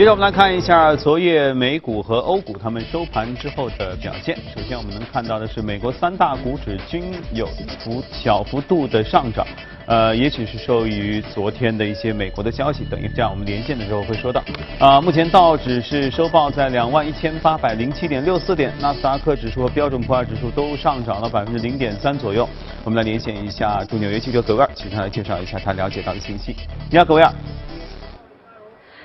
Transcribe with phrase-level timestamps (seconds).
[0.00, 4.34] 接着我们来看一下昨夜美股和欧股他们收盘之后的表现。
[4.56, 7.46] 首先我们能看到的是美国三大股指均有
[7.78, 9.46] 幅小幅度的上涨，
[9.84, 12.82] 呃，也许是受益于昨天的一些美国的消息。
[12.90, 14.42] 等一下我们连线的时候会说到。
[14.78, 22.48] 啊，目前道指是收报在两万一千八百零七点六四点，纳斯达克指数和标准普尔指数都上涨了百分之零点三左右。
[22.84, 26.56] 我们来连线一下驻纽约记者葛威尔，请他来介绍一下他了解到的信息。
[26.90, 27.30] 你好，葛威尔。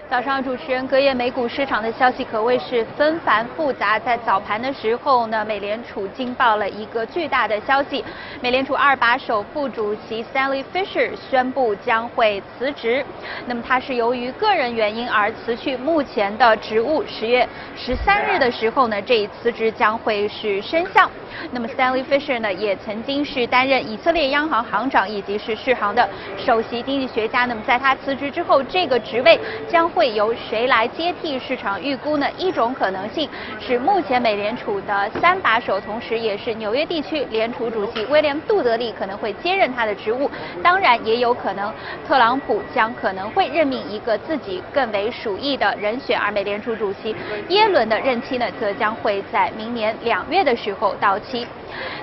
[0.07, 3.97] 早上，主持人，隔夜美股市场的消息可谓是纷繁复杂。
[3.97, 8.05] 在早盘的时候呢，美联储惊爆了一个巨大的消息，
[8.39, 13.03] 美联储二把手副主席 Stanley Fisher 宣布将会辞职。
[13.47, 17.03] 那么他是由于个人原因而辞去目前的职务。
[17.07, 21.09] 十月十三日的时候呢，这一辞职将会是生效。
[21.51, 27.45] 那么 Stanley Fisher 呢，也曾经是担任以色列央行行长以及是世行的首席经济学家。
[27.45, 31.39] 那么在他辞职之后，这个职位将会由谁来接替？
[31.39, 32.27] 市场预估呢？
[32.37, 33.29] 一种可能性
[33.61, 40.29] 是目前美联储的三把手，同时也是纽约地区联储主席威廉·杜德利可能会接任他的职务。
[40.61, 41.73] 当然，也有可能
[42.05, 47.15] 特朗普将可能会任命一个自己更为属意的人选，而美联储主席
[47.47, 51.47] 耶伦的任期呢，则将会在明年两月的时候到期。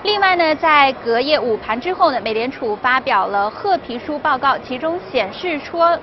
[0.03, 5.99] 另外呢，在隔夜午盘之后呢，美联储发表了褐皮书报告，其中显示说。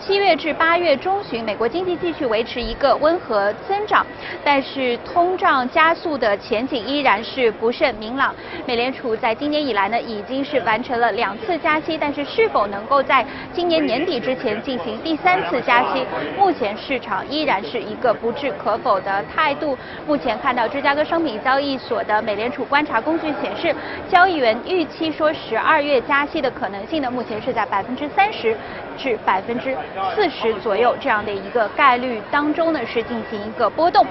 [0.00, 4.04] 七月至八月中旬，美国经济继续维持一个温和增长，
[4.42, 8.34] 但是通胀加速的前景依然是不甚明朗。
[8.66, 16.04] 美联储在今年以来呢，已经是完成了两次加息，但是是否能够在今年年底之前进行第三次加息，
[16.38, 19.76] 目前市场依然是一个不置可否的态度。
[20.06, 23.74] 目前看到芝加哥商品交易所的美联储观察工具显示，
[24.10, 28.56] 交易员预期说十二月加息的可能性呢，目前是在百分之三十
[28.96, 29.76] 至百分之。
[30.14, 34.06] 四十左右这样的一个概率当中呢，是进行一个波动。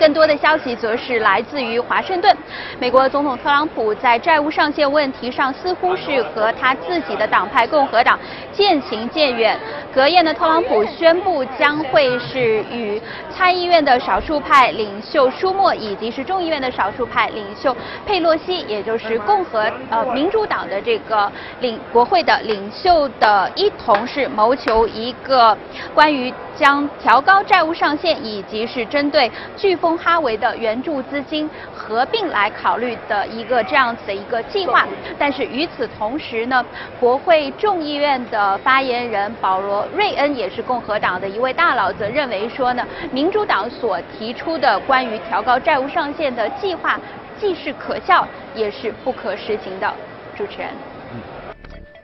[0.00, 2.34] 更多的消息则是来自于华盛顿，
[2.78, 8.18] 美国总统特朗普在债务上限问题上似乎是和他自己的党派共和党
[8.50, 9.60] 渐行渐远。
[9.92, 12.98] 隔夜呢，特朗普宣布将会是与
[13.30, 25.54] 参议院的少数派领袖舒默以及是众议院的少数派领袖佩洛西，也就是共和呃民主党的这个领国会的领袖的一同是谋求一个
[25.92, 26.32] 关于。
[26.56, 34.86] 将调高债务上限，以及是针对飓风哈维的援助资金合并来考虑的一个这样子的一个计划。
[35.18, 36.64] 但是与此同时呢，
[36.98, 46.98] 国会众议院的发言人保罗·瑞恩也是共和党的一位大佬，则认为说呢，民主党所提出的关于调高债务上限的计划，
[47.38, 49.92] 既是可笑，也是不可实行的。
[50.36, 50.89] 主持人。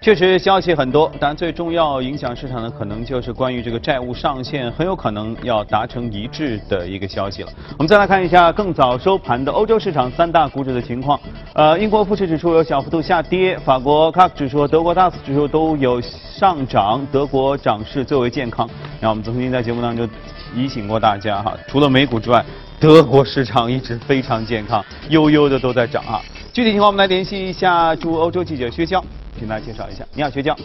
[0.06, 7.48] 确实消息很多，但最重要影响市场的可能就是关于这个债务上限很有可能要达成一致的一个消息了。
[7.76, 11.18] 我们再来看一下更早收盘的欧洲市场三大股指的情况。
[11.54, 18.64] 呃，英国富时指数有小幅度下跌，法国 CAC 指数、德国 DAX 指数都有上涨，德国涨势最为健康。
[19.00, 20.08] 然后我们曾经在节目当中
[20.54, 22.44] 提醒过大家哈，除了美股之外，
[22.78, 26.22] 德国市场一直非常健康，悠悠的都在涨啊。
[26.52, 29.04] 具体情况我们来联系一下驻欧洲记者薛娇。
[29.38, 30.56] 请大家介绍一下，你好，学教。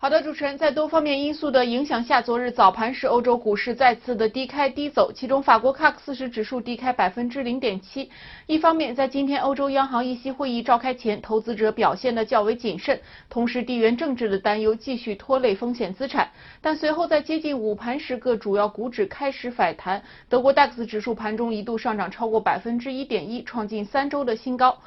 [0.00, 8.08] 好的，主持人，在多方面因素的影响下，昨日早盘时欧洲股市再次的低开低走，其中法国 CAC 四十指数低开百分之零点七。
[8.46, 16.30] 一方面，在今天欧洲央行议息会议召开前，投资者表现的较为谨慎，同时地缘政治的担忧继续拖累风险资产。
[16.60, 24.78] 但随后在接近午盘时，各主要股指开始反弹，德国 DAX 指数盘中一度上涨超过百分之一点一，创近三周的新高。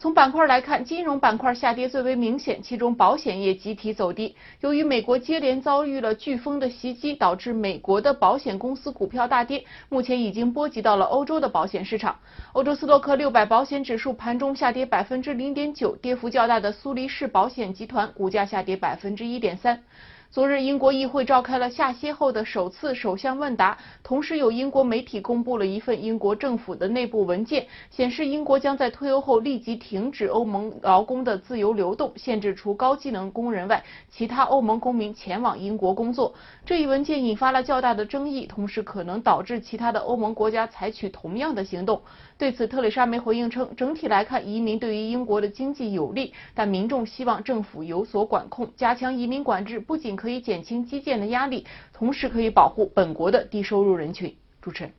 [0.00, 4.36] 从板块来看，金融板块下跌最为明显，其中保险业集体走低。
[4.60, 12.16] 由于美国接连遭遇了飓风的袭击，导致美国的保险公司股票大跌，目前已经波及到了欧洲的保险市场。
[12.52, 19.82] 欧洲斯洛克六百保险指数盘中下跌百分之零点九，跌幅较大的苏黎世保险集团股价下跌百分之一点三。
[20.30, 36.34] 昨日，英国议会召开了下歇后的首次首相问答，同时有英国媒体公布了一份英国政府的内部文件，显示英国将在退欧后立即停止欧盟劳工的自由流动，限制除高技能工人外其他欧盟公民前往英国工作。
[36.66, 42.02] 这一文件引发了较大的争议，同时可能导致其他的欧盟国家采取同样的行动。
[42.38, 54.32] 对此，特蕾莎梅回应称，整体来看，移民对于英国的经济有利，但民众希望政府有所管控，加强移民管制，不仅可以减轻基建的压力，同时可以保护本国的低收入人群。
[54.62, 54.92] 主持人，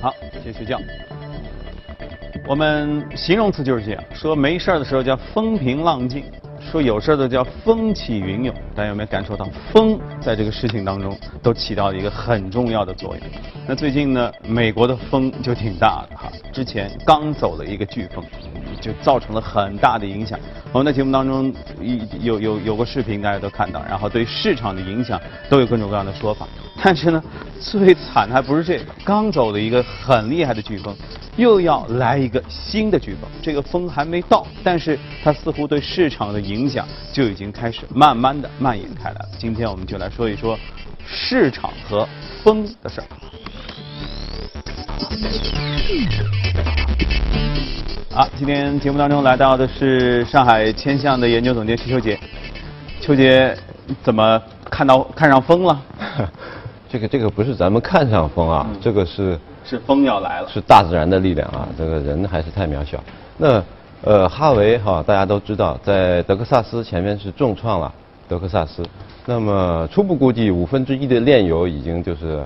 [0.00, 0.78] 好，谢谢教。
[2.48, 6.24] 我们形容词就是这样，说没事儿的时候叫风平浪静，
[6.58, 13.26] 说有事儿的叫风起云涌，大家有没有感受到风在这个事情当中都起到了一个很重要的作用？
[13.66, 18.24] 那最近呢，美国的风就挺大的哈，之前刚走了一个飓风，
[18.80, 20.38] 就造成了很大的影响。
[20.72, 21.52] 我们在节目当中
[22.20, 26.46] 有有有过视频，大家都看到，然后对市场的影响都有各种各样的说法。
[26.82, 27.22] 但是呢，
[27.58, 30.94] 最惨的还不是这个，刚走了一个很厉害的飓风。
[31.36, 39.28] 又要来一个新的飓风，这个风还没到，但是它似乎对市场的影响就已经开始慢慢的蔓延开来了。
[39.38, 40.58] 今天我们就来说一说
[41.06, 42.08] 市场和
[42.42, 43.06] 风的事儿。
[48.18, 52.18] 啊，今天节目当中来到的是上海千象的研究总监徐秋杰，
[53.00, 53.56] 秋杰
[54.02, 55.80] 怎么看到看上风了？
[56.90, 59.38] 这个这个不是咱们看上风啊，这个是。
[59.64, 61.68] 是风要来了，是大自然的力量啊！
[61.78, 62.98] 这个人还是太渺小。
[63.36, 63.62] 那
[64.02, 67.94] 呃，哈维哈，大家都知道，在德克萨斯前面是重创了
[68.26, 68.82] 德克萨斯。
[69.26, 72.44] 那么初步估计，五分之一的炼油已经就是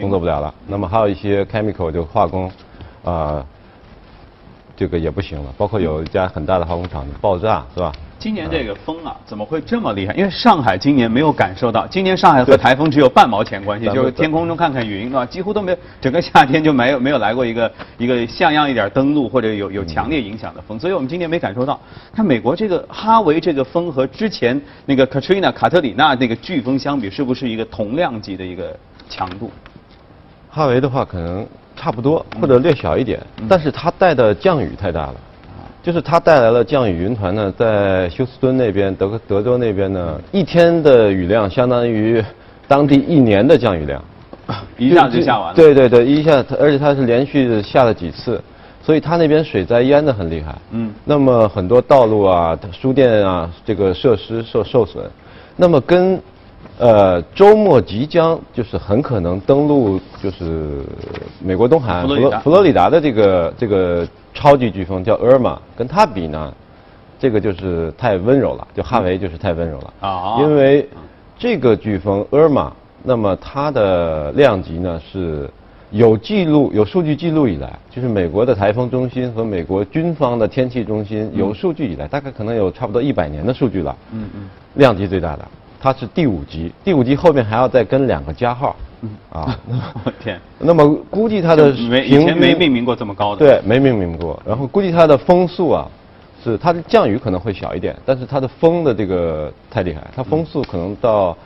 [0.00, 0.52] 工作不了了。
[0.66, 2.50] 那么还有一些 chemical 就化工
[3.04, 3.46] 啊，
[4.76, 5.52] 这个也不行了。
[5.56, 7.92] 包括有一家很大的化工厂爆炸，是吧？
[8.18, 10.14] 今年这个风啊，怎么会这么厉害？
[10.14, 15.26] 因为上海今年没有感受到，今年上海和台风只有半毛钱关系，就是天空中看看云，是吧？
[15.26, 21.78] 几乎都没有，整个夏天就没有没有来过一个一个像样一点登陆或者有有强烈影响的风，所以我们今年没感受到。
[22.14, 28.74] 看美国这个哈维这个风和之前那个 Katrina 卡特里娜那个飓风相比，是不是一个同量级的一个
[29.06, 29.50] 强度？
[30.48, 31.46] 哈维的话可能
[31.84, 35.14] 差不多，或者略小一点，但是它带的降雨太大了。
[35.82, 42.24] 就是它带来了降雨云团呢，在休斯敦那边、德德州那边呢，一天的雨量相当于
[42.66, 44.02] 当地一年的降雨量，
[44.78, 45.54] 一下就下完了。
[45.54, 48.42] 对对对，一下，而且它是连续下了几次，
[48.82, 50.56] 所以它那边水灾淹的很厉害。
[50.70, 50.90] 嗯。
[51.04, 55.04] 那么很多道路啊、书店啊，这个设施受受损。
[55.54, 56.18] 那么跟
[56.78, 60.82] 呃周末即将就是很可能登陆就是
[61.42, 64.06] 美国东海岸佛罗佛罗里达的这个这个。
[64.36, 66.52] 超级飓风叫厄尔玛，跟它比呢，
[67.20, 69.94] 这个就是太温柔了，就哈维就是太温柔了。
[70.00, 70.88] 啊，因为
[71.38, 72.72] 这个飓风厄尔玛，
[73.04, 75.48] 那么它的量级呢是
[75.92, 83.96] 有记录、有数据记录以来，就是美国的台风中心和美国军方的天气中心有数据以来，大概可能有差不多一百年的数据了。
[84.10, 85.48] 嗯嗯，量级最大的，
[85.84, 88.74] 它是第五级，第五级后面还要再跟两个加号。
[89.28, 89.54] 啊，
[90.02, 90.40] 我 天！
[90.58, 94.42] 那么估计它的没以前没命名过这么高的，对，没命名过。
[94.46, 95.86] 然后估计它的风速啊，
[96.42, 101.36] 是它的降雨可能会小一点，但是它的风的这个太厉害，它风速可能到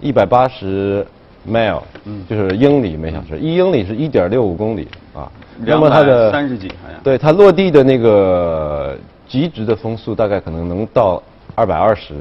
[0.00, 1.04] 一百八十
[1.44, 5.28] mile，嗯，就是英里每小时，一英里是一点六五公里啊。
[5.58, 7.00] 那么它的三十几好像。
[7.02, 8.96] 对，它落地的那个
[9.26, 11.20] 极值的风速大概可能能到
[11.56, 12.14] 二百二十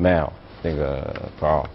[0.00, 0.28] mile。
[0.62, 1.14] 那个。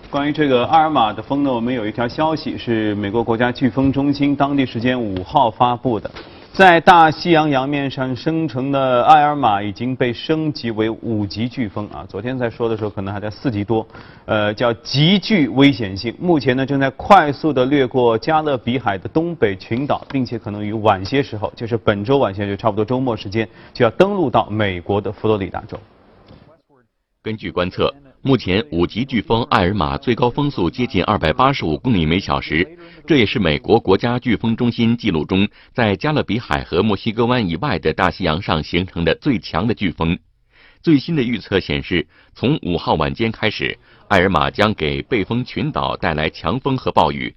[0.10, 6.10] 关于这个阿尔玛的风呢，我们有一条消息是美国国家飓风中心当地时间五号发布的，
[6.54, 12.06] 在大西洋洋面上生成的艾尔玛已经被升级为五级飓风啊。
[12.08, 13.86] 昨天在说的时候可能还在四级多，
[14.26, 16.16] 呃，叫极具危险性。
[16.18, 25.78] 目前呢正在快速的掠过加勒比海的东北群岛，并且可能于晚些时候，就是本周晚些就差不多周末时间就要登陆到美国的佛罗里达州。
[27.22, 27.94] 根据观测。
[28.24, 32.68] 目前，五级飓风艾尔玛最高风速接近二百八十五公里每小时，
[33.06, 40.18] 这也是美国国家飓风中心记录中在加勒比海和墨西哥湾以外的大西洋上形成的最强的飓风。
[40.82, 43.78] 最新的预测显示，从五号晚间开始，
[44.10, 47.30] 艾尔玛将给贝风群岛带来强风和暴雨；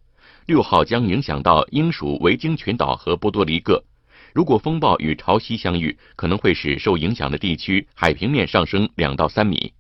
[0.47, 3.85] 六号将影响到英属维京群岛和波多黎各。
[4.33, 9.73] 如果风暴与潮汐相遇，可能会使受影响的地区海平面上升两到三米。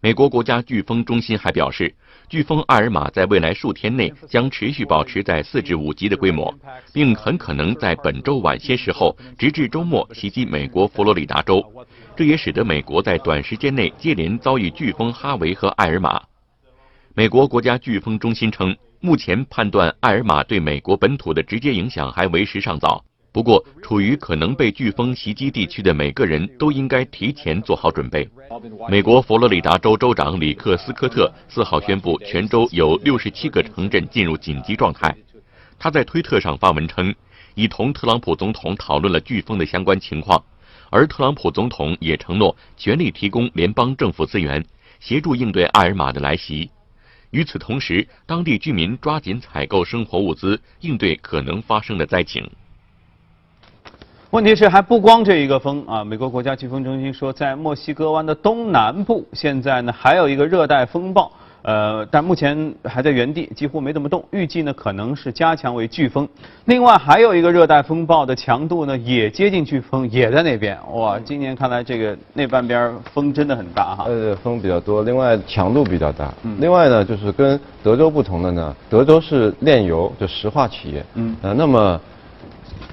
[0.00, 1.92] 美国国家飓风中心还表示，
[2.30, 6.54] 飓风艾尔玛在未来数天内将持续保持在四至五级的规模，
[6.92, 11.64] 并很可能在本周晚些时候，直至周末袭击美国佛罗里达州。
[12.14, 16.20] 这也使得美国在短时间内接连遭遇飓风哈维和艾尔玛。
[17.14, 23.02] 美国国家飓风中心称，目前判断艾尔玛对美国本土的直接影响还为时尚早。
[23.36, 28.26] 不过，处于可能被飓风袭击地区的每个人都应该提前做好准备。
[28.88, 35.14] 美国佛罗里达州州长里克斯科特四号宣布，全州有六十七个城镇进入紧急状态。
[35.78, 37.14] 他在推特上发文称，
[37.54, 40.42] 已同特朗普总统讨论了飓风的相关情况，
[40.88, 44.64] 而特朗普总统也承诺全力提供联邦政府资源，
[44.98, 46.70] 协助应对艾尔玛的来袭。
[47.32, 52.50] 与此同时，当地居民抓紧采购生活物资，应对可能发生的灾情。
[54.36, 56.04] 问题是还不光这一个风啊！
[56.04, 61.32] 美国国家飓风中心说，在墨西哥湾的东南部，现在呢还有一个热带风暴。
[61.62, 64.22] 呃，但目前还在原地，几乎没怎么动。
[64.30, 66.28] 预计呢，可能是加强为飓风。
[66.66, 70.78] 另外还有一个热带风暴的强度呢，也接近飓风，也在那边。
[70.92, 74.04] 哇，今年看来这个那半边风真的很大哈。
[74.06, 76.30] 呃，风比较多，另外强度比较大。
[76.42, 76.58] 嗯。
[76.60, 81.02] 另外呢，就是跟德州不同的呢，德州是炼油，就石化企业。
[81.14, 81.34] 嗯。
[81.40, 81.98] 呃，那么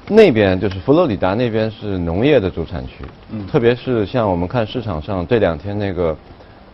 [0.08, 3.06] 那边就是佛罗里达那边是农业的主产区。
[3.32, 3.46] 嗯。
[3.48, 6.18] 特别是像我们看市场上这两天那个，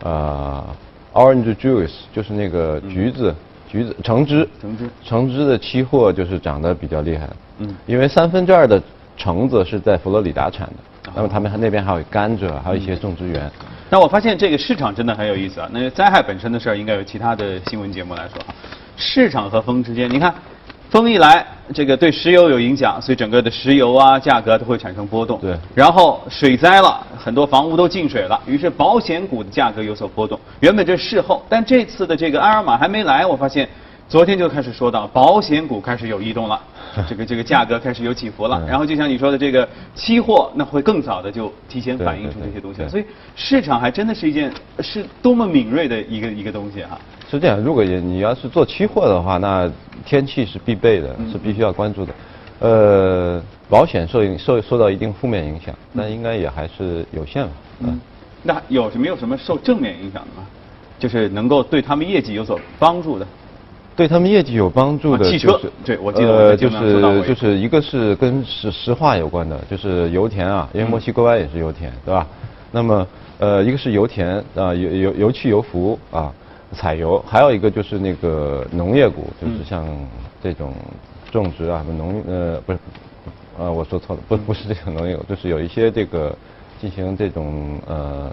[0.04, 0.64] 呃。
[1.12, 3.36] Orange juice 就是那个橘子，
[3.68, 7.28] 橘子橙汁，橙汁，橙汁的期货就是涨得比较厉害。
[7.58, 8.82] 嗯，因为三分之二的
[9.18, 13.52] 橙子是在佛罗里达产的，那么他们那边还有甘蔗，还有一些种植园。
[13.90, 15.68] 那我发现这个市场真的很有意思啊。
[15.74, 18.40] 那灾害本身的事儿，应该有其他的新闻节目来说。
[18.96, 20.32] 市场和风之间，你看。
[20.90, 25.40] 风一来，这个对石油有影响，所以整个的石油啊价格都会产生波动。
[25.40, 25.56] 对。
[25.76, 30.40] 然后水灾了，很多房屋都进水了，于是保险股的价格有所波动。
[30.62, 33.70] 原本这事后，但这次的这个埃尔玛还没来，我发现
[34.08, 36.60] 昨天就开始说到保险股开始有异动了，
[37.08, 38.60] 这个这个价格开始有起伏了。
[38.68, 42.82] 然后就像你说的这个期货，那会更早的就提前反映出这些东西。
[42.90, 43.06] 所以
[43.36, 46.98] 市场还真的是一件是多么敏锐的一个一个东西哈。
[47.30, 49.70] 是这样，如果你要是做期货的话，那
[50.04, 52.14] 天气是必备的，是必须要关注的。
[52.60, 57.52] 呃，保险受影受受到一定负面影响，那应该也还是有限吧。
[57.82, 58.00] 嗯，
[58.42, 60.48] 那有没有什么受正面影响的吗？
[60.98, 63.28] 就是能够对他们业绩有所帮助的？
[63.96, 72.26] 对他们业绩有帮助的，汽车，对我记得呃，就是就是一个是跟石石化有关的，就是油田啊，因为墨西哥湾也是油田，对吧？
[72.72, 73.08] 那么
[73.38, 76.34] 呃，一个是油田啊，油油油气油服啊。
[76.72, 79.88] 采油，还有一个就是那个农业股，就是像
[80.42, 80.72] 这种
[81.32, 82.80] 种植啊，农呃不是，
[83.58, 86.36] 呃我说错了，不不是这种农业，就是有一些这个
[86.80, 88.32] 进行这种呃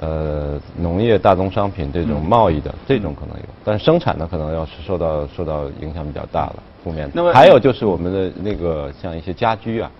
[0.00, 7.08] 呃农业大宗商品这种贸易的这种可能有，但生产的可能要是受到受到影响比较大了，负面。
[7.14, 9.90] 那么还有就是我们的那个像一些家居啊、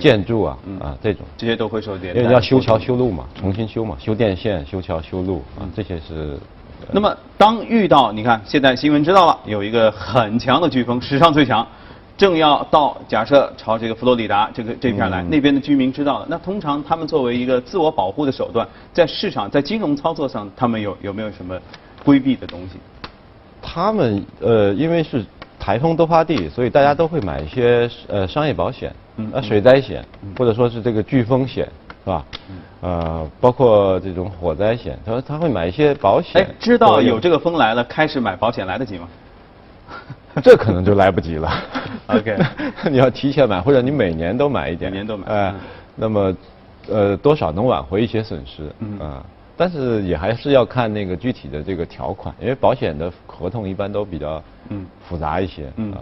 [0.00, 2.16] 建筑啊啊这种，这些都会受点。
[2.16, 6.36] 因为要修桥修路嘛，重新修嘛，修电线、修桥修路啊，这些是。
[6.90, 11.66] 那么，当遇到你看，现在新闻知道了，有一个很强的飓风，史上最强，
[12.16, 21.58] 正要到，假设朝这个佛罗里达这个这片来，那边的居民知道了，那通常他们作为一个自我保护的手段，在市场在金融操作上，他们有有没有什么
[22.04, 22.78] 规避的东西？
[23.60, 25.24] 他们呃，因为是
[25.58, 28.92] 台风多发地，所以大家都会买一些呃商业保险，
[29.32, 30.04] 呃水灾险，
[30.36, 31.68] 或者说是这个飓风险。
[32.04, 32.24] 是吧？
[32.80, 36.42] 呃，包括这种火灾险，他他会买一些保险。
[36.42, 39.08] 哎，知道有这个风来了，开始买保险来得及吗？
[40.42, 41.50] 这可能就来不及了。
[42.08, 42.36] OK，
[42.90, 44.90] 你要提前买，或者你每年都买一点。
[44.90, 45.26] 每年都买。
[45.26, 45.54] 哎，
[45.94, 46.34] 那么，
[46.88, 48.62] 呃，多少能挽回一些损失？
[48.80, 48.98] 嗯。
[48.98, 49.24] 啊，
[49.56, 55.70] 但是也还是要看那个具体的这个条款，因为保险的合同一般都比较嗯复杂一些。
[55.76, 55.94] 嗯。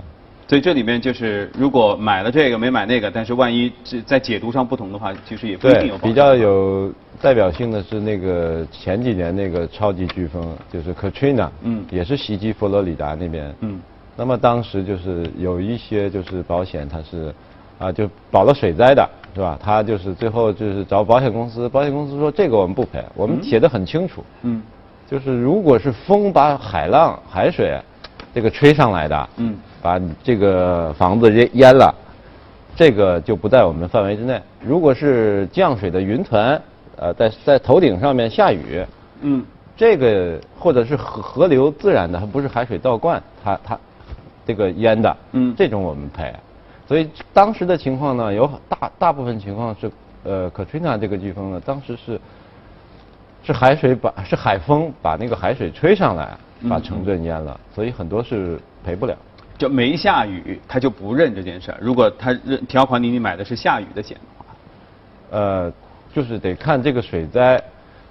[0.50, 3.72] 所以这里面就是，如果买了这个没买那个，但是万一
[4.04, 5.98] 在解读上不同的话，其实也不一定有。
[5.98, 6.92] 比较有
[7.22, 13.80] 代表性的是那个前几年那个超级飓风，就是 Katrina，嗯，也是袭击佛罗里达那边，嗯，
[14.16, 17.32] 那么当时就是有一些就是保险它是，
[17.78, 19.56] 啊就保了水灾的是吧？
[19.62, 24.60] 他就是最后就是找保险公司，保险公司说这个我们不赔，我们写的很清楚，嗯，
[25.08, 27.80] 就是如果是风把海浪海水
[28.34, 29.56] 这个吹上来的，嗯。
[29.82, 31.94] 把你这个房子淹淹了，
[32.76, 34.40] 这个就不在我们范围之内。
[34.60, 36.60] 如果是降水的云团，
[36.96, 38.84] 呃，在在头顶上面下雨，
[39.22, 39.44] 嗯，
[39.76, 43.78] 这个或者是河河流自然的，它不是海水倒灌，它它
[44.46, 46.32] 这个淹的，嗯，这种我们赔。
[46.86, 49.90] 所以当时的情况呢，有大大部分情况是，
[50.24, 52.20] 呃，Katrina 这个飓风呢，当时是
[53.44, 56.36] 是海水把是海风把那个海水吹上来，
[56.68, 59.16] 把城镇淹了，所以很多是赔不了。
[59.60, 61.76] 就没下雨，他就不认这件事儿。
[61.82, 64.46] 如果他认条款里你买的是下雨的险的话，
[65.32, 65.72] 呃，
[66.14, 67.62] 就是得看这个水灾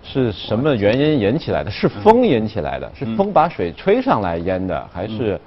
[0.03, 5.41] 是什么原因引起来的，是风引起来的，是风把水吹上来淹的，还是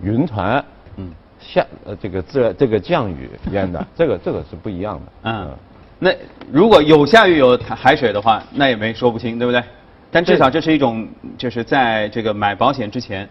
[0.00, 0.64] 云团
[0.96, 5.12] 嗯下呃这个自然这个降雨淹的， 这个这个是不一样的。
[5.24, 5.50] 嗯，
[5.98, 6.12] 那
[6.52, 9.60] 如果有下雨有海水的话，那也没说不清，对不对？
[10.08, 13.28] 但至少这是一种就是在这个买保险之前。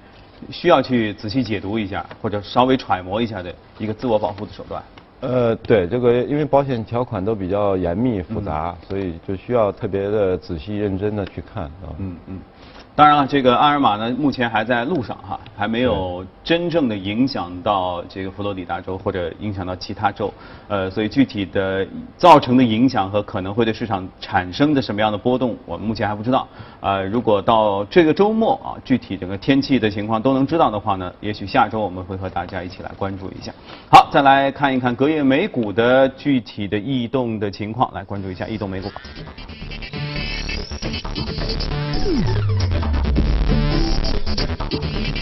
[0.49, 4.81] 需要去仔细解读一下，或者稍微揣摩一下的一个自我保护的手段。
[5.21, 11.93] 呃，对，这个因为保险条款都比较严密复杂，所以就需要特别的仔细认真的去看啊。
[11.99, 12.39] 嗯嗯。
[12.93, 20.31] 当然了，这个阿尔玛呢，目前还在路上哈，还没有真正的影响到这个佛罗里达州或者影响到其他州，
[20.67, 26.47] 呃，所以具体的造成的影响和可能会对市场产生的什么样的波动，我们目前还不知道。
[26.81, 33.53] 呃，如果到这个周末啊，具体整个天气的情况都能知道的话呢，也许下周我们会和大家一起来关注一下。
[33.89, 38.89] 好，再来看一看隔夜美股的具体的异动的情况，来关注一下异动美股。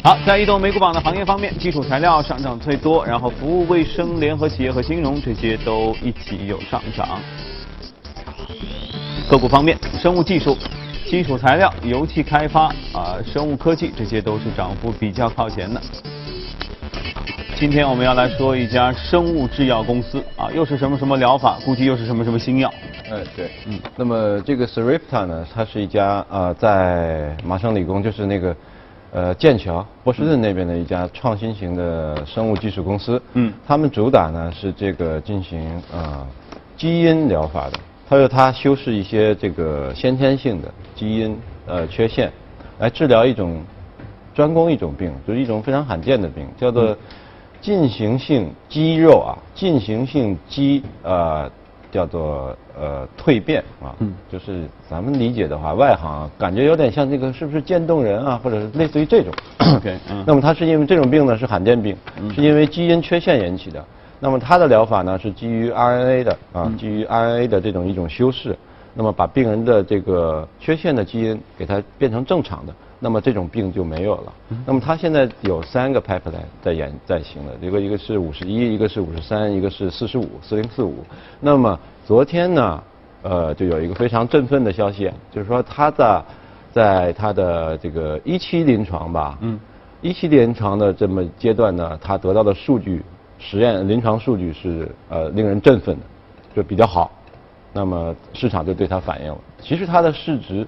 [0.01, 7.20] 好，在移动美股榜的行业方面，基础材料上涨最多，然后服务、卫生、联合企业和金融这些都一起有上涨。
[9.29, 10.58] 个股方面，生物技术、
[11.06, 15.82] 基础材料、油气开发啊，生物科技这些都是涨幅比较靠前的。
[17.58, 22.74] 今天我们要来说一家生物制药公司啊，又是什么什么疗法，估计又是什么什么新药。
[23.12, 28.56] 哎，对，嗯，那么这个 Sarepta 呢，它是一家啊，在麻省理工，就是那个。
[29.12, 36.28] 呃，剑桥波士顿那边的一家创新型的生物技术公司，嗯，他们主打呢是这个进行啊
[36.78, 41.36] 基因疗法的，他说他修饰一些这个先天性的基因
[41.66, 42.32] 呃缺陷，
[42.78, 43.63] 来治疗一种
[44.36, 46.96] 专攻一种病，就是一种非常罕见的病，叫做
[47.60, 51.50] 进行性肌肉啊进行性肌呃。
[51.91, 53.96] 叫做呃蜕变啊，
[54.31, 59.34] 就是咱们理解的话，外行感觉有点像这个是不是渐冻人啊，或者是类似于这种。
[59.81, 61.96] 对， 那么它是因为这种病呢是罕见病，
[62.36, 63.84] 是因为基因缺陷引起的。
[64.19, 68.58] 那么它的疗法呢是基于 RNA 的啊，基于 RNA 的这种一种修饰，
[68.93, 72.74] 那么把病人的这个缺陷的基因给它变成正常的。
[73.01, 74.34] 那么这种病就没有了。
[74.65, 80.96] 那么它现在有三个 pipeline 在演在行的，一个一个是五十一，一个是五十三，一个是四十五，四零四五。
[81.39, 82.84] 那么昨天呢，
[83.22, 86.25] 呃，就有一个非常振奋的消息，就是说它的
[86.74, 89.58] 在它的这个一期临床吧，嗯，
[90.01, 93.01] 一期临床的这么阶段呢，它得到的数据
[93.38, 96.01] 实验临床数据是呃令人振奋的，
[96.53, 97.10] 就比较好。
[97.72, 99.38] 那么市场就对它反应了。
[99.62, 100.68] 其实它的市值。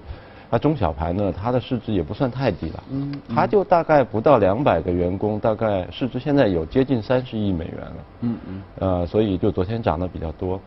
[0.52, 10.60] 它中小盘呢，它的市值也不算太低了，嗯，它就大概不到两百个员工，大概市值现在有接近三十亿美元了，嗯嗯，呃，所以就昨天涨得比较多。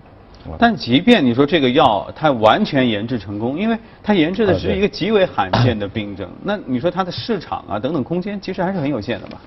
[0.57, 9.41] 但即便你说这个药它完全研制成功，因为它研制的是一个极为罕见的病症，那你说它的市场啊等等空间其实还是很有限的吧？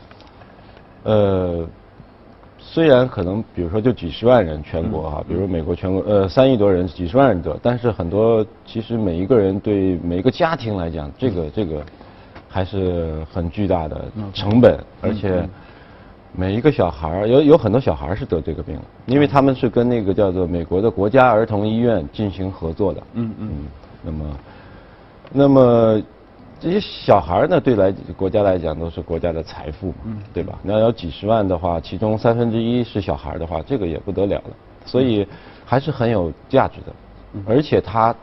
[1.03, 1.69] 呃。
[2.79, 11.83] 虽然可能，比如说就几十万人全国哈，比如美国全国呃三亿多人，几十万人得，但是很多其实每一个人对每一个家庭来讲，这个这个
[12.49, 15.45] 还是很巨大的成本，而且
[16.31, 23.35] 每一个小孩儿有有很多小孩儿是得这个病，因为他们是跟那个叫做美国的国家儿童医院进行合作的，嗯。
[23.41, 23.51] 嗯，
[24.05, 24.39] 那么
[25.33, 26.01] 那么。
[26.61, 29.95] 这些小孩呢，对来国家来讲都是国家的财富，
[30.35, 30.59] 对吧？
[30.63, 34.51] 你要有几十万的话，其中三分之一是小孩的话，这个也不得了了。
[34.85, 35.27] 所以
[35.65, 36.93] 还是很有价值的，
[37.47, 38.15] 而且它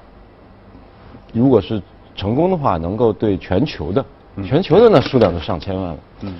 [1.31, 1.81] 如果是
[2.15, 4.05] 成功的话，能够对全球的
[4.43, 5.97] 全球的那数量都上千万了。
[6.21, 6.33] 嗯，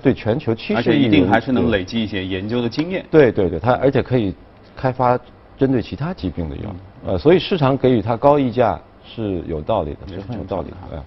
[0.00, 3.04] 对全球七十亿一定还是能累积一些研究的经验。
[3.10, 4.34] 对对对，它而且可以
[4.74, 5.18] 开发
[5.58, 6.74] 针对其他疾病的药。
[7.06, 11.04] 呃，所以市场给予它高溢价是有道理的，是很有道理的。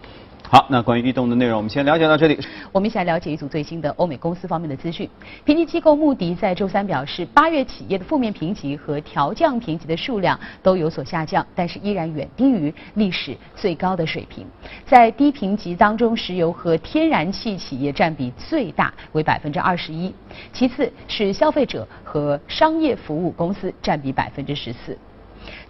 [0.48, 2.40] 好，那关于异动的内容，我们先了解到这里。
[2.72, 5.10] 我们一起来了解一组最新的欧美公司方面的资讯。
[5.44, 14.46] 评级机构穆迪在周三表示，八月企业的负面评级和调降评级的数量都有所下降，但是依然远低于历史最高的水平。
[14.86, 20.14] 在低评级当中，石油和天然气企业占比最大，为百分之二十一，
[20.54, 24.96] 其次是消费者和商业服务公司占比百分之十四。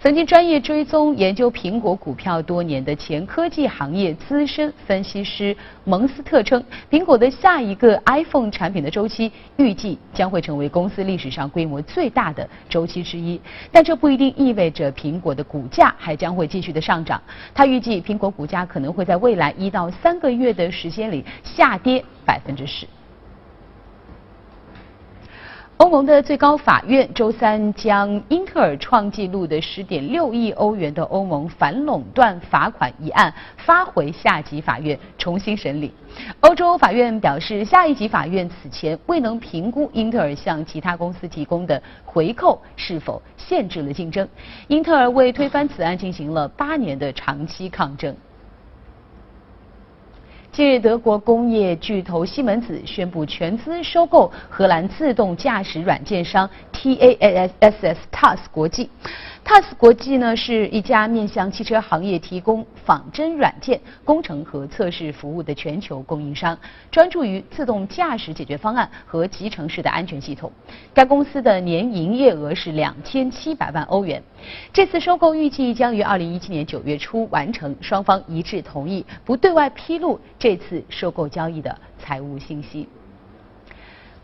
[0.05, 13.41] 曾经专业追踪研究苹果股票多年的前科技行业资深分析师蒙斯特称，苹果的下一个 iPhone 产品的周期预计将会成为公司历史上规模最大的周期之一，
[13.71, 17.19] 但这不一定意味着苹果的股价还将会继续的上涨。
[17.51, 22.85] 他预计苹果股价可能会在未来一到三个月的时间里下跌百分之十。
[25.77, 35.93] 欧盟的最高法院周三将英特尔创纪录的十点六亿欧元的欧盟反垄断罚款一案发回下级法院重新审理。
[36.39, 44.25] 欧洲法院表示，下一级法院此前未能评估英特尔向其他公司提供的回扣是否限制了竞争。
[44.69, 48.15] 英特尔为推翻此案进行了八年的长期抗争。
[50.55, 57.49] 近日，德国工业巨头西门子宣布全资收购荷兰自动驾驶软件商 TASS
[58.09, 58.89] TAS 国际。
[59.45, 66.57] TAS 国际呢是一家面向汽车行业提供仿真软件工程和测试服务的全球供应商，
[66.89, 70.51] 专注于自动驾驶解决方案和集成式的安全系统。
[70.95, 74.21] 该公司的年营业额是两千七百万欧元。
[74.73, 82.89] 这次收购预计将于二零一七年九月初完成，双方一致同意不对外披露这次收购交易的财务信息。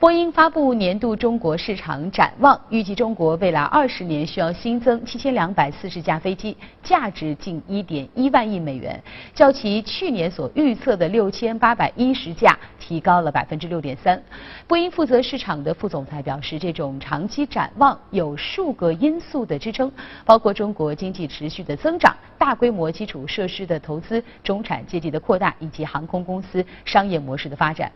[0.02, 9.00] 波音发布年度中国市场展望，预计中国未来二十年需要新增七千两百四十架飞机，价值近一点一万亿美元，
[9.36, 14.20] 较其去年所预测的六千八百一十架提高了百分之六点三。
[14.66, 19.92] 波音负责市场的副总裁表示，这种长期展望有数个因素的支撑，
[20.26, 27.92] 包括中国经济持续的增长、大规模基础设施的投资、中产阶级的扩大以及航空公司商业模式的发展。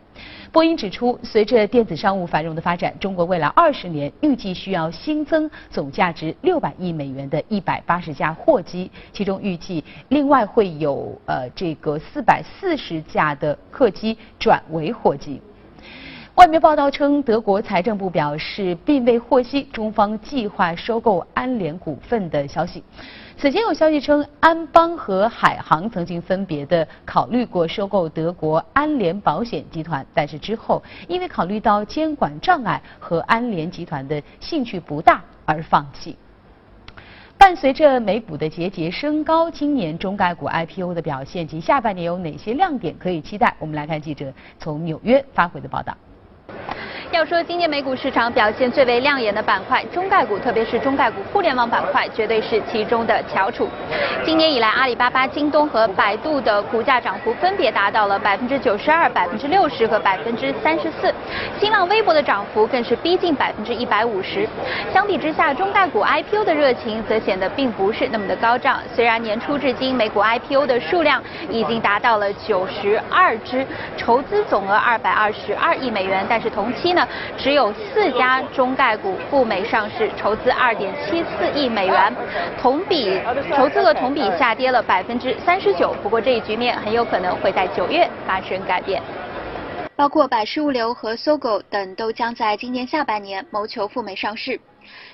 [0.52, 15.40] 波音指出，随着电子商务繁荣的发展，中国未来二十年预计需要新增总价值六百亿美元的一百八十架货机，其中预计另外会有呃这个四百四十架的客机转为货机。
[16.34, 22.84] 外媒报道称，德国财政部表示并未获悉中方计划收购安联股份的消息。
[23.38, 36.16] 此前有消息称，安邦和海航曾经分别的考虑过收购德国安联保险集团，但是之后因为考虑到监管障碍和安联集团的兴趣不大而放弃。
[37.36, 43.54] 伴随着美股的节节升高，今年中概股 IPO 的表现及下半年有哪些亮点可以期待？
[43.58, 45.94] 我们来看记者从纽约发回的报道。
[47.12, 53.68] 要说今年美股市场表现最为亮眼的板块，中概股，特别是中概股互联网板块，绝对是其中的翘楚。
[54.24, 61.14] 今年以来，阿里巴巴、京东和百度的股价涨幅分别达到了百分之九十二、百分之六十和百分之三十四。
[61.60, 64.46] 新浪微博的涨幅更是逼近百分之一百五十。
[64.92, 68.80] 相比之下，中概股 IPO 的热情则显得并不是那么的高涨。
[68.94, 73.64] 虽然年初至今，美股 IPO 的数量已经达到了九十二只，
[73.96, 76.95] 筹资总额二百二十二亿美元，但是同期。
[76.96, 77.06] 呢，
[77.36, 82.12] 只有四家中概股赴美上市，筹资二点七四亿美元，
[82.58, 83.20] 同比
[83.54, 85.94] 筹资额同比下跌了百分之三十九。
[86.02, 89.00] 不过这一局面很有可能会在九月发生改变。
[89.94, 94.58] 包括百世物流和搜狗等都将在今年下半年谋求赴美上市。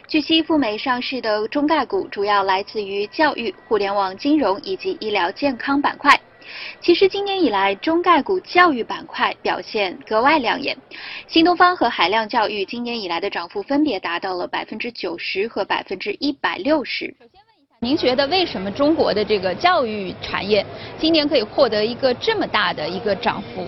[0.07, 6.19] 据悉，赴美上市的中概股主要来自于教育、互联网金融以及医疗健康板块。
[6.81, 10.77] 其实今年以来，中概股教育板块表现格外亮眼。
[11.27, 17.15] 新东方和海量教育今年以来的涨幅分别达到了百分之九十和百分之一百六十。
[17.81, 20.65] 您觉得为什么中国的这个教育产业
[20.99, 23.67] 今年可以获得一个这么大的一个涨幅？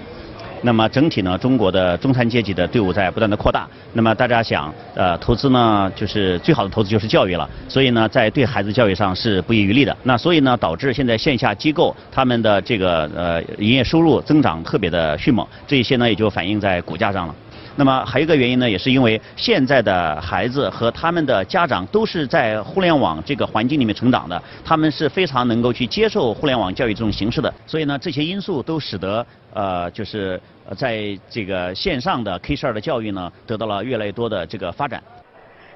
[0.64, 3.68] 那么整体呢，中国的中产阶级的队伍在不断的扩大。
[3.92, 7.46] 那么大家想，呃，投资呢，就是最好的投资就是教育了。
[7.68, 9.94] 所以呢，在对孩子教育上是不遗余力的。
[10.04, 17.34] 那所以呢，导致现在线下机构他们的这个呃营业收入增长特别的迅猛，这一些呢也就反映在股价上了。
[17.76, 27.52] 那么还有一个原因呢，也是因为现在的孩子和他们的家长都是在互联网这个环境里面成长的，他们是非常能够去接受互联网教育这种形式的。
[27.66, 30.40] 所以呢，这些因素都使得呃，就是
[30.76, 35.02] 在这个线上的 K 十二的教育呢，得到了越来越多的这个发展。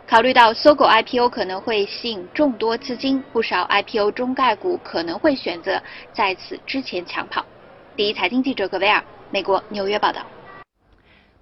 [0.06, 5.82] 考虑到搜狗 IPO 可能会吸引众多资金，不少 IPO 中概股可能会选择
[6.12, 7.44] 在此之前抢跑。
[7.96, 10.22] 第一财经记者葛维尔，美国纽约报道。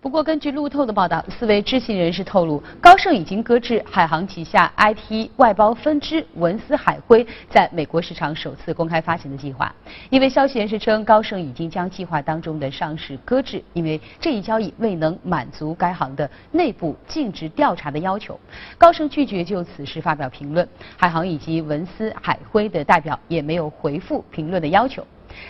[0.06, 9.74] 不过，根据路透的报道，四位知情人士透露，高盛已经搁置海航旗下 IT 外包分支文思海辉在美国市场首次公开发行的计划。
[10.08, 18.38] 一位消息人士称，高盛已经将计划当中的上市搁置，因为这一交易未能满足该行的内部尽职调查的要求。
[18.78, 25.04] 高盛拒绝就此事发表评论，海航以及文思海辉的代表也没有回复评论的要求。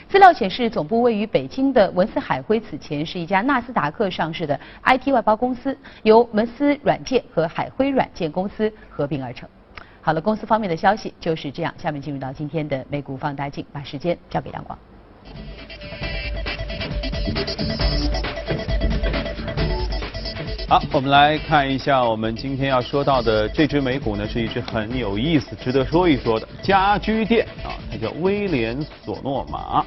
[0.09, 9.49] 资料显示，总部位于北京的文思海辉此前是一家纳斯达克上市的 IT 外包公司，由文思软件和海辉软件公司合并而成。
[10.01, 11.75] 好了，公司方面的消息就是这样。
[11.77, 14.79] 下面进入到今天的美股放大镜，把时间交给杨光。
[20.69, 29.85] 好，我们来看一下我们今天要说到的这只美股呢，是一只很有意思、值得说一说的家居店啊，它叫威廉索诺玛。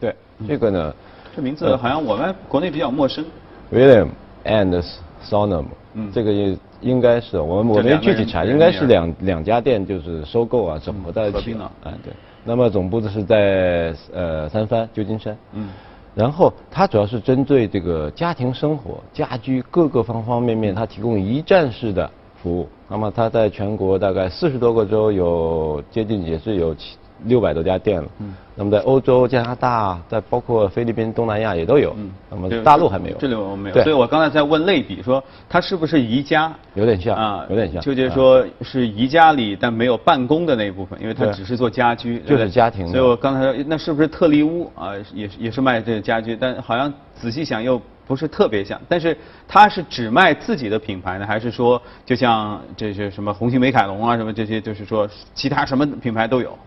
[0.00, 0.12] 对，
[0.48, 0.94] 这个呢，
[1.36, 3.24] 这名字好像我们国内比较陌生。
[3.72, 4.08] William
[4.44, 4.84] and
[5.24, 11.70] Sonom，嗯，这个应应该是我们我没具体查，应该是两两家店就是收购啊，整合在一起呢。
[11.84, 12.12] 哎，对。
[12.42, 15.38] 那么总部是在呃三藩旧金山。
[15.52, 15.68] 嗯。
[16.14, 22.68] 然后它主要是针对这个家庭生活、家居各个方方面面，它提供一站式的服务。
[22.88, 26.96] 那么它在全国大概四十多个州有接近也是有七。
[27.24, 36.52] 六百多家店了，嗯，那么在欧洲、加拿大，在包括菲律宾、东南亚也都有，嗯，那么大陆还没有，这里我们没有，所以我刚才在问类比，说它是不是宜家？
[36.74, 42.86] 有点像啊，有点像，纠结说是宜家里，但没有办公的那一部分，因为它只是做家居，就是家庭。
[42.88, 44.70] 所以我刚才说，那是不是特力屋？
[44.74, 44.92] 啊？
[45.14, 48.78] 也是也是卖这个家居，但好像仔细想又不是特别像。
[48.88, 49.16] 但是
[49.48, 56.58] 它是只卖自己的品牌呢，还是说就像这些什么红星美凯龙啊什么这些，就是说其他什么品牌都有？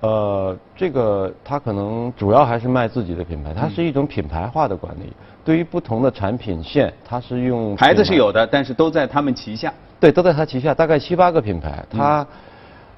[0.00, 5.12] 呃，这个它可能主要还是卖自己的品牌，它是一种品牌化的管理。
[5.44, 9.72] 对于不同的产品线，它是用牌子是有的，但是都在他们旗下。
[9.98, 11.82] 对，都在他旗下，大概七八个品牌。
[11.90, 12.26] 他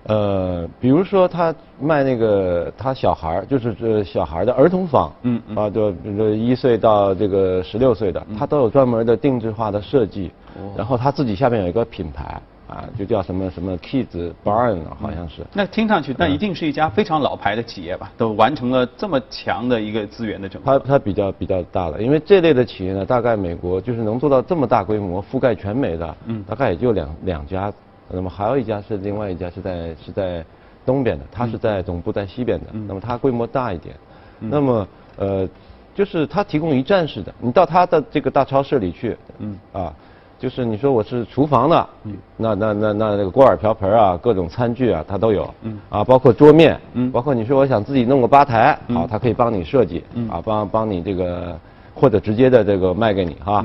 [0.05, 10.33] 呃，比如说他卖那个他小孩儿，就是这小孩的儿童房，嗯嗯啊，就比如说一岁到这个十六岁的，他都有专门的定制化的设计。
[10.77, 12.41] 然后他自己下面有一个品牌。
[12.69, 15.43] 啊，就叫什么什么 Kids Barn，好像是。
[15.55, 18.13] 那听上去，那一定是一家非常老牌的企业吧？
[18.19, 20.79] 都完成了这么强的一个资源的整合。
[20.79, 27.73] 它它比较比较大了，因为这类的企业呢，大概美国就是能做到这么大规模覆盖全美的，嗯，大概也就两两家。
[28.11, 30.45] 那么还有一家是另外一家是在是在
[30.85, 32.67] 东边的，它是在总部在西边的。
[32.87, 33.97] 那么它规模大一点。
[34.41, 35.49] 那么呃，
[35.95, 39.95] 就是它提供一站式的，你到它的这个大超市里去，嗯啊。
[40.39, 41.89] 就是你说我是厨房的，
[42.37, 45.53] 那那那那那个锅碗瓢盆啊，各种餐具啊，它都有，
[45.91, 51.59] 啊，包括桌面，包括你说我想自己弄个吧台，好，它可以帮你设计，啊，帮帮你这个
[51.93, 53.65] 或者直接的这个卖给你哈，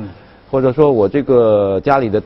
[0.49, 2.19] 或者说我这个家里的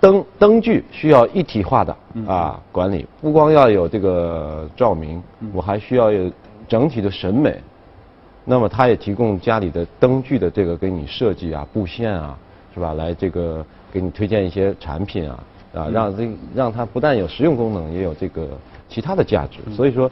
[0.00, 1.96] 灯灯具需要一体化的
[2.26, 5.22] 啊管理，不光要有这个照明，
[5.52, 6.28] 我还需要有
[6.66, 7.56] 整体的审美，
[8.44, 12.36] 那么它也提供家里的灯具的这个给你设计啊布线啊。
[12.74, 12.94] 是吧？
[12.94, 18.48] 来这个给你推荐一些产品啊，啊，让这让它不但有实用功能，也有这个
[18.88, 19.58] 其他的价值。
[19.74, 20.10] 所以说。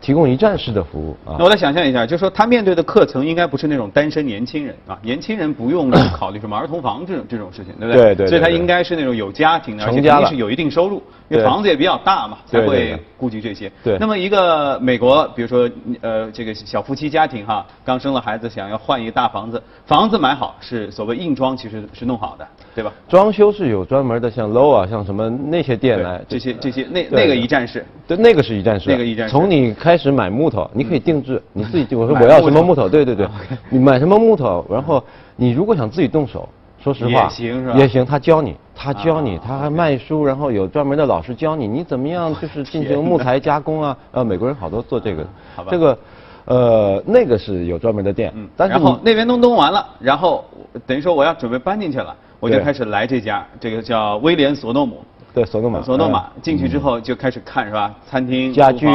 [0.00, 1.36] 提供一站式的服务啊！
[1.38, 8.14] 那我再想象一下，就是说他面对的客层应该不是那种单身年轻人啊，年轻人不用考虑什么儿童房这种这种事情，对不对？
[8.14, 8.26] 对对。
[8.28, 13.70] 所以他应该是那种有家庭的，而且肯定是有一定收入，因为房子也比较大嘛，才会顾及这些。
[13.82, 13.98] 对。
[13.98, 15.68] 那么一个美国，比如说
[16.00, 22.92] 呃这个小夫妻家庭哈，刚生了孩子，想要换一个大房子，房子买好是所谓硬装，其实是弄好的，对吧？
[23.08, 30.70] 装修是有专门的，像 Low 啊，像什么那些店来，这些这些那那个一站式，对，那个是一站式，那个一站式，从你开始买木头。
[30.74, 33.26] 你可以定制，你自己我说我要什么木头，对对对，
[33.70, 35.02] 你买什么木头，然后
[35.34, 36.46] 你如果想自己动手，
[36.78, 37.74] 说实话也行是吧？
[37.78, 43.96] 也行，他教你，他教你，他还卖书，然后有专门的老师教你，你怎么样 就是进行木材加工啊？
[44.12, 45.26] 呃，美国人好多做这个，
[45.70, 45.98] 这个，
[46.44, 50.44] 呃，那个是有专门的店，嗯，然后那边弄弄完了，然后
[50.86, 54.98] 等于说我要准备搬进去了，我就开始来这家，这个叫威廉索诺姆。
[55.32, 55.80] 对，索诺玛。
[55.80, 57.94] 索诺玛进去之后就开始看是吧？
[58.06, 58.86] 餐厅、家居、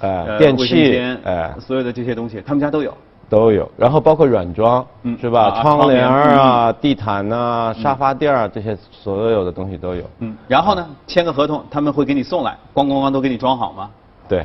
[0.00, 2.92] 呃电器、哎，所有的这些东西，他们家都有。
[3.28, 5.60] 都有，然后包括软装，嗯，是吧？
[5.62, 10.02] 窗帘啊、地毯呐、沙发垫啊，这些所有的东西都有。
[10.18, 13.88] 嗯，然后呢，签个合同，他们会给你送来，咣咣咣都给你装好吗？
[14.28, 14.44] 对，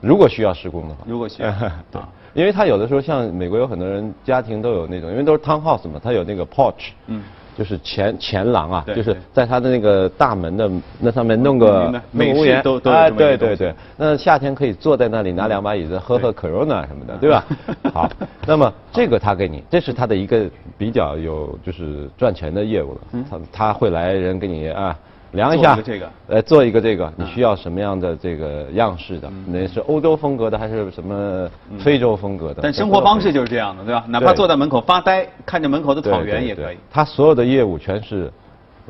[0.00, 1.02] 如果需要施工的话。
[1.06, 1.50] 如果需要。
[1.92, 2.02] 对，
[2.34, 6.90] 因为他有的时候像美国有很多人家庭都有那种，因为都是 townhouse 嘛，他有那个 porch。
[7.06, 7.22] 嗯。
[7.58, 17.44] 就是前前廊啊，就是在他的那个大门的那上面弄个美屋檐，哎，对对对，那夏天可以坐在那里拿两把椅子喝喝 Corona 什么的，对吧？
[17.92, 18.08] 好，
[18.46, 24.96] 那么这个他给你，这是他的一个比较有就是赚钱的业务了，他他会来人给你啊。
[25.32, 29.30] 量一下，这个，呃，做一个这个，你需要什么样的这个样式的？
[29.46, 32.60] 那是欧洲风格的还是什么非洲风格的？
[32.62, 34.04] 但生活方式就是这样的，对吧？
[34.08, 36.76] 哪怕坐在门口发呆，看着门口的草原也可以。
[36.90, 38.32] 他所有的业务全是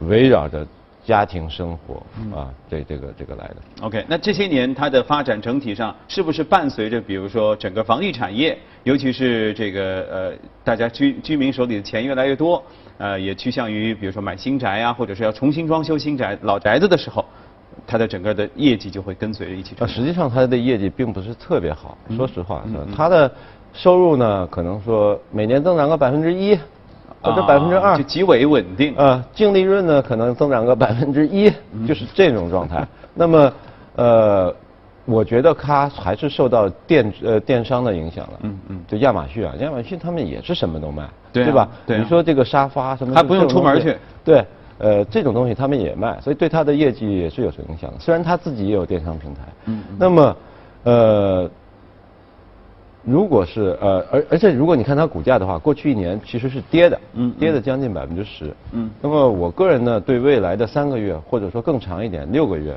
[0.02, 0.66] 围绕着。
[1.08, 2.02] 家庭生活
[2.36, 3.56] 啊，这这个这个来的。
[3.80, 12.62] OK，那这些年它的发展整体上是不是伴随着，比如说整个房地产业，尤其是这个呃，大家居居民手里的钱越来越多，
[12.98, 17.24] 呃，也趋向于比如说买新宅啊，或者是要重新装修新宅老宅子的时候，
[17.86, 19.74] 它的整个的业绩就会跟随着一起。
[19.78, 22.62] 啊，实际上它的业绩并不是特别好，说实话，
[22.94, 23.32] 它的
[23.72, 26.58] 收入呢，可能说每年增长个百分之一。
[27.20, 31.52] 或者百分之二就极为稳定啊，净利润呢可能增长个百分之一，
[31.86, 32.86] 就是这种状态。
[33.14, 33.52] 那么，
[33.96, 34.54] 呃，
[35.04, 38.38] 我觉得它还是受到电呃电商的影响了。
[38.42, 41.68] 嗯嗯，就亚马逊啊，亚马逊他们也是什么都卖，对吧？
[41.86, 41.98] 对。
[41.98, 43.14] 你说这个沙发什么？
[43.14, 43.96] 还不用出门去。
[44.24, 44.44] 对，
[44.78, 47.96] 呃，这种东西他们也卖，所以对它的业绩也是有所影响的。
[47.98, 49.40] 虽然他自己也有电商平台。
[49.64, 49.82] 嗯。
[49.98, 50.36] 那么，
[50.84, 51.50] 呃，
[53.04, 58.90] 如果是呃，而而且如果你看它股价的话，过去一年其实是跌的，嗯，跌了将近百分之十，嗯。
[59.00, 62.76] 那么我个人呢，对未来的三个月或者说更长一点六个月，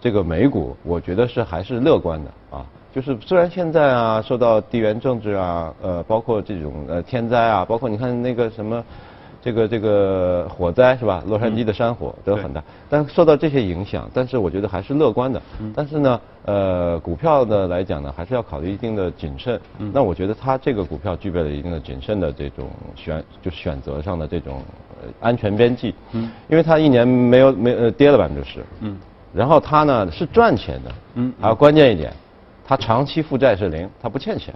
[0.00, 2.66] 这个美股，我觉得是还是乐观的啊。
[2.94, 8.84] 就是虽然现在啊，受到地缘政治啊，呃，包括这种呃天灾啊，包括你看那个什么。
[9.42, 11.22] 这个这个火灾是吧？
[11.26, 15.42] 洛杉矶的山火都很大，但受到这些影响，但是我觉得还是乐观的。
[15.74, 19.60] 但是呢，呃，股票的来讲呢，还是要考虑一定的谨慎。
[19.92, 24.62] 那我觉得它这个股票具备了一定的谨慎的这种选，就选择上的这种
[25.20, 25.92] 安全边际。
[26.12, 26.30] 嗯。
[26.48, 28.64] 因为它一年没有没呃跌了百分之十。
[28.78, 28.96] 嗯。
[29.34, 30.92] 然后它呢是赚钱的。
[31.14, 31.32] 嗯。
[31.40, 32.12] 还有关键一点，
[32.64, 34.54] 它长期负债是零，它不欠钱。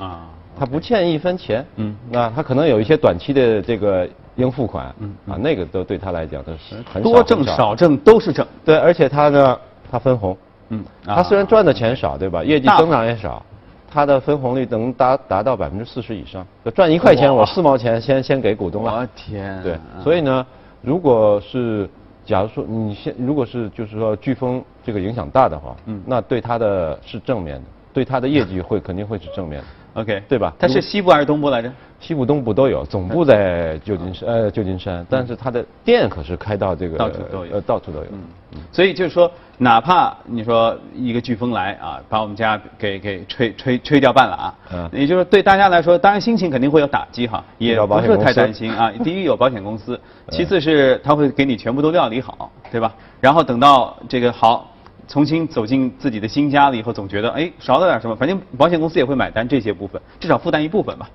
[0.00, 0.28] 啊。
[0.58, 9.58] 他不欠一分钱，嗯，那他可能有一些短期的这个应付款，嗯，啊，那个都对他来讲都是很多挣少挣都是挣，对，而且他呢，
[9.90, 10.36] 他分红，
[10.68, 12.44] 嗯，他虽然赚的钱少，对吧？
[12.44, 13.44] 业绩增长也少，
[13.90, 20.46] 他的分红率能达达到百分之四十以上，赚一块钱我四毛钱先先给股东了，我天，对，所以呢，
[20.80, 21.88] 如果是
[22.24, 27.62] 假如说你现如果是就是说飓风这个影响大的话，嗯，那对他的是正面的，
[27.92, 29.66] 对它的业绩会肯定会是正面的。
[30.00, 30.50] OK，对吧？
[30.58, 31.70] 它是西部还是东部来着？
[32.00, 38.06] 西部、东部都有，总部在旧金山，呃，旧金山，但是它的店可是开到这个到处都有，呃，到处都有。
[38.52, 48.90] 嗯，所以就是说，哪怕你说一个飓风来啊，把我们家给给吹吹吹掉半拉，嗯，也就是对大家来说，当然心情肯定会有打击哈，也不是太担心啊。
[49.04, 50.00] 第一有保险公司，
[50.32, 52.94] 其次是他会给你全部都料理好，对吧？
[53.20, 54.71] 然后等到这个好。
[55.08, 61.08] 重新走进自己的新家了以后，总觉得哎少了点什么，反正保险公司也会买单这些部分，至少负担一部分吧。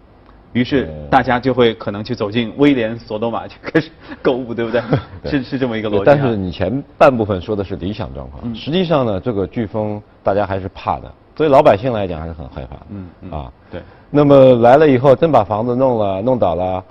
[0.54, 4.82] 于是大家就会可能去走进威廉索多玛去开始购物，对不对？
[5.30, 6.04] 是是这么一个逻辑。
[6.06, 12.78] 但是你前半部分说的是理想状况，实际上呢，这个飓风大家还是怕的，所以老百姓来讲还是很害怕。
[12.90, 13.82] 嗯嗯啊，对。
[14.10, 16.84] 那么来了以后，真把房子弄了弄倒了。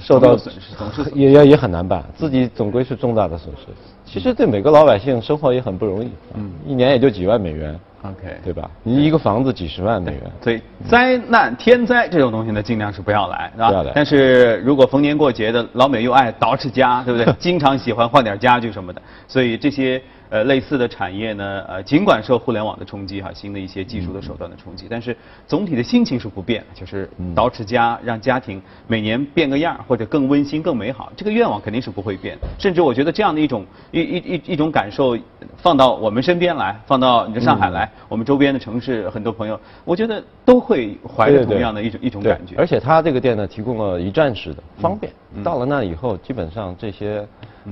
[0.00, 3.66] 受到损失，也也也很难办，自己总归是重大的损失。
[4.12, 8.70] 其实对每个老百姓生活也很不容易，嗯，一年也就几万美元，OK，对吧？
[8.82, 13.68] 你一个房子几十万美元，所以灾难、天灾这种东西呢，尽量是不要来，是吧？
[13.68, 13.92] 不要来。
[13.94, 17.32] 但是如果逢年过节的，老美又爱捯饬家，对不对？
[17.40, 20.02] 经常喜欢换点家具什么的，所以这些。
[20.32, 25.14] 呃，类似的产业呢，呃，尽管受互联网的冲击哈，新的一些技术的手段的冲击，但是
[25.46, 32.38] 总体的心情是不变，就是捯饬家，让家庭每年变个样或者更温馨、更美好，这个愿望肯定是不会变。
[32.58, 35.14] 甚至我觉得这样的一种一一一一种感受，
[35.58, 42.54] 放到我们身边来，放到你的上海来，我们周边的城市，很多朋友，我觉得都会怀着同样的一种一种感觉。
[42.56, 45.12] 而且他这个店呢，提供了一站式的方便，
[45.44, 47.22] 到了那以后，基本上这些。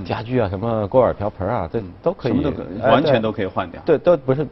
[0.05, 2.33] 家具啊，什么锅碗瓢盆啊，这都可以，
[2.81, 3.81] 完全都可以换掉。
[3.85, 4.47] 对，都不是，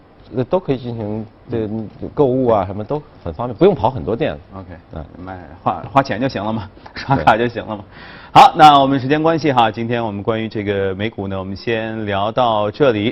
[0.49, 1.67] 都可以进行这
[2.13, 4.37] 购物啊，什么都很方便，不用跑很多店。
[4.53, 7.83] OK，嗯，买花花钱就行了嘛，刷卡就行了嘛。
[8.31, 13.07] 好，那我们时间关系哈，今天我们关于这个美股呢，我们先聊到这里。